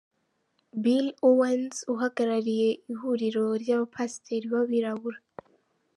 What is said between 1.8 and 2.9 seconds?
uhagarariye